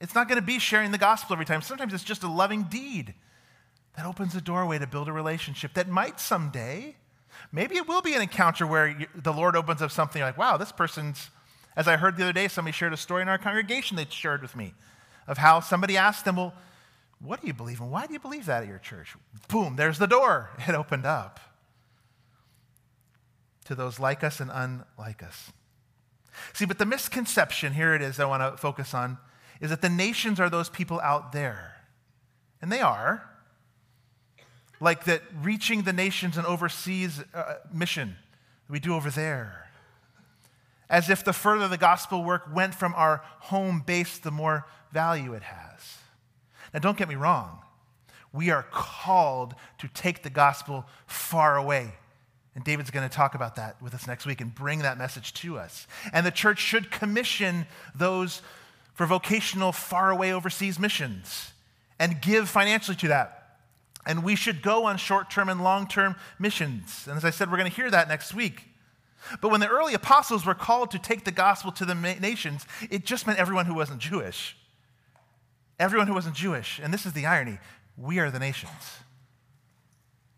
[0.00, 1.62] It's not going to be sharing the gospel every time.
[1.62, 3.14] Sometimes it's just a loving deed
[3.96, 6.96] that opens a doorway to build a relationship that might someday,
[7.52, 10.56] maybe it will be an encounter where you, the Lord opens up something like, wow,
[10.56, 11.30] this person's,
[11.78, 14.42] as I heard the other day, somebody shared a story in our congregation they shared
[14.42, 14.74] with me
[15.28, 16.52] of how somebody asked them, well,
[17.20, 17.88] what do you believe in?
[17.88, 19.14] Why do you believe that at your church?
[19.46, 20.50] Boom, there's the door.
[20.68, 21.38] It opened up
[23.66, 25.52] to those like us and unlike us.
[26.52, 29.16] See, but the misconception, here it is, I want to focus on,
[29.60, 31.76] is that the nations are those people out there.
[32.60, 33.22] And they are.
[34.80, 38.16] Like that reaching the nations and overseas uh, mission
[38.68, 39.67] we do over there.
[40.90, 45.34] As if the further the gospel work went from our home base, the more value
[45.34, 45.98] it has.
[46.72, 47.58] Now, don't get me wrong.
[48.32, 51.92] We are called to take the gospel far away
[52.58, 55.32] and David's going to talk about that with us next week and bring that message
[55.34, 55.86] to us.
[56.12, 58.42] And the church should commission those
[58.94, 61.52] for vocational, faraway overseas missions
[62.00, 63.58] and give financially to that.
[64.04, 67.06] And we should go on short term and long term missions.
[67.06, 68.64] And as I said, we're going to hear that next week.
[69.40, 73.04] But when the early apostles were called to take the gospel to the nations, it
[73.04, 74.56] just meant everyone who wasn't Jewish.
[75.78, 76.80] Everyone who wasn't Jewish.
[76.82, 77.58] And this is the irony
[77.96, 78.98] we are the nations.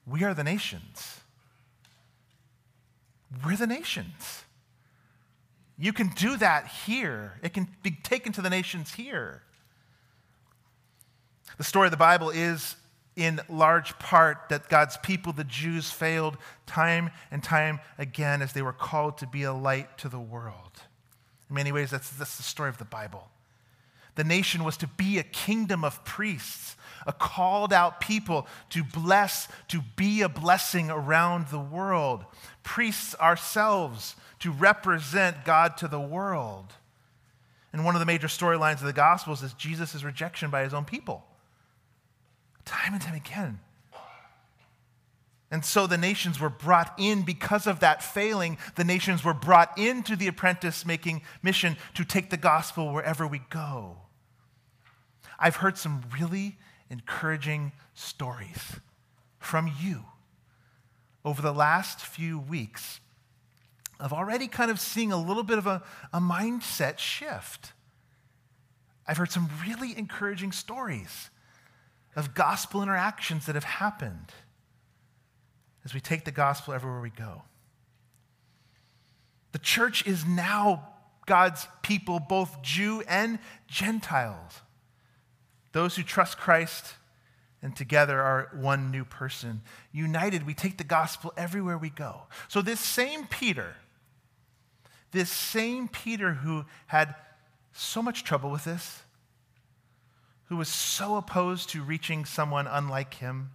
[0.06, 1.20] We are the nations.
[3.44, 4.44] We're the nations.
[5.78, 7.34] You can do that here.
[7.42, 9.42] It can be taken to the nations here.
[11.58, 12.76] The story of the Bible is
[13.20, 18.62] in large part that God's people, the Jews, failed time and time again as they
[18.62, 20.80] were called to be a light to the world.
[21.50, 23.28] In many ways, that's, that's the story of the Bible.
[24.14, 29.48] The nation was to be a kingdom of priests, a called out people to bless,
[29.68, 32.24] to be a blessing around the world.
[32.62, 36.72] Priests ourselves to represent God to the world.
[37.70, 40.86] And one of the major storylines of the Gospels is Jesus' rejection by his own
[40.86, 41.26] people.
[42.70, 43.58] Time and time again.
[45.50, 48.58] And so the nations were brought in because of that failing.
[48.76, 53.40] The nations were brought into the apprentice making mission to take the gospel wherever we
[53.50, 53.96] go.
[55.36, 56.58] I've heard some really
[56.88, 58.76] encouraging stories
[59.40, 60.04] from you
[61.24, 63.00] over the last few weeks
[63.98, 67.72] of already kind of seeing a little bit of a, a mindset shift.
[69.08, 71.30] I've heard some really encouraging stories
[72.16, 74.32] of gospel interactions that have happened
[75.84, 77.42] as we take the gospel everywhere we go.
[79.52, 80.88] The church is now
[81.26, 84.60] God's people, both Jew and Gentiles.
[85.72, 86.94] Those who trust Christ
[87.62, 89.62] and together are one new person.
[89.92, 92.22] United, we take the gospel everywhere we go.
[92.48, 93.76] So, this same Peter,
[95.12, 97.14] this same Peter who had
[97.72, 99.02] so much trouble with this,
[100.50, 103.52] who was so opposed to reaching someone unlike him,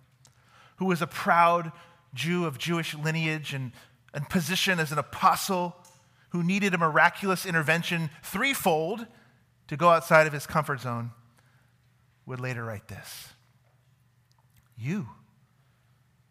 [0.78, 1.74] who was a proud
[2.14, 3.74] Jew of Jewish lineage and,
[4.14, 5.76] and position as an apostle,
[6.30, 9.06] who needed a miraculous intervention threefold
[9.68, 11.12] to go outside of his comfort zone
[12.26, 13.34] would later write this
[14.78, 15.10] You,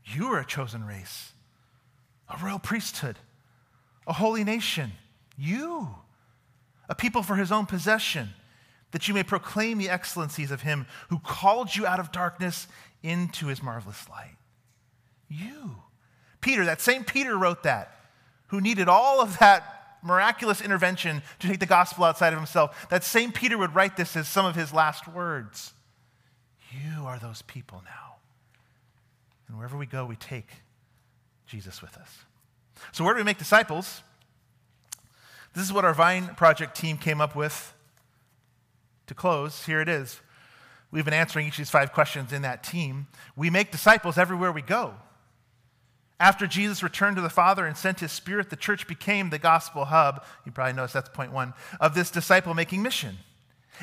[0.02, 1.34] you are a chosen race,
[2.26, 3.18] a royal priesthood,
[4.06, 4.92] a holy nation.
[5.36, 5.94] You,
[6.88, 8.30] a people for his own possession,
[8.94, 12.68] that you may proclaim the excellencies of him who called you out of darkness
[13.02, 14.36] into his marvelous light.
[15.28, 15.82] You.
[16.40, 17.98] Peter, that same Peter wrote that,
[18.48, 22.86] who needed all of that miraculous intervention to take the gospel outside of himself.
[22.88, 25.72] That same Peter would write this as some of his last words.
[26.70, 28.18] You are those people now.
[29.48, 30.46] And wherever we go, we take
[31.48, 32.10] Jesus with us.
[32.92, 34.02] So, where do we make disciples?
[35.52, 37.73] This is what our Vine Project team came up with
[39.06, 39.64] to close.
[39.66, 40.20] Here it is.
[40.90, 43.08] we've been answering each of these five questions in that team.
[43.36, 44.94] We make disciples everywhere we go.
[46.20, 49.86] After Jesus returned to the Father and sent his Spirit, the church became the gospel
[49.86, 50.24] hub.
[50.46, 53.18] You probably noticed that's point one of this disciple making mission.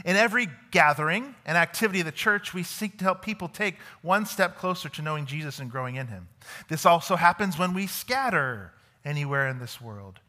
[0.06, 4.26] In every gathering and activity of the church, we seek to help people take one
[4.26, 6.30] step closer to knowing Jesus and growing in him.
[6.70, 8.72] This also happens when we scatter
[9.04, 10.20] anywhere in this world.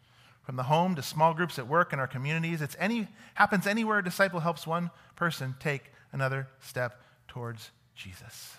[0.43, 3.99] From the home to small groups at work in our communities, it any, happens anywhere
[3.99, 8.57] a disciple helps one person take another step towards Jesus.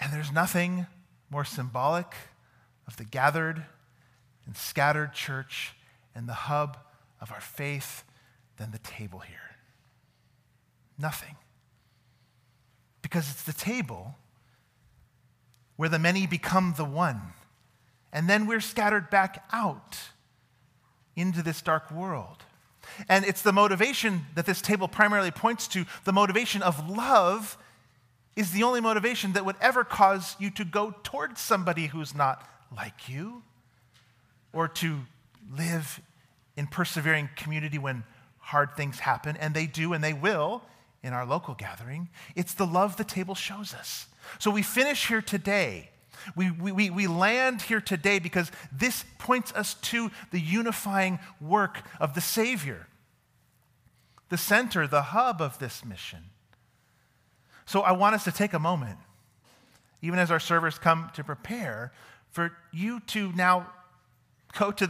[0.00, 0.86] And there's nothing
[1.30, 2.14] more symbolic
[2.86, 3.64] of the gathered
[4.46, 5.74] and scattered church
[6.14, 6.76] and the hub
[7.20, 8.04] of our faith
[8.56, 9.56] than the table here.
[10.98, 11.36] Nothing.
[13.00, 14.16] Because it's the table
[15.76, 17.20] where the many become the one.
[18.12, 19.98] And then we're scattered back out
[21.16, 22.44] into this dark world.
[23.08, 27.56] And it's the motivation that this table primarily points to the motivation of love
[28.36, 32.48] is the only motivation that would ever cause you to go towards somebody who's not
[32.74, 33.42] like you
[34.52, 35.00] or to
[35.56, 36.00] live
[36.56, 38.04] in persevering community when
[38.38, 40.62] hard things happen, and they do and they will
[41.02, 42.08] in our local gathering.
[42.34, 44.06] It's the love the table shows us.
[44.38, 45.90] So we finish here today.
[46.36, 52.14] We, we, we land here today because this points us to the unifying work of
[52.14, 52.86] the Savior,
[54.28, 56.24] the center, the hub of this mission.
[57.66, 58.98] So I want us to take a moment,
[60.00, 61.92] even as our servers come to prepare,
[62.30, 63.68] for you to now
[64.58, 64.80] go to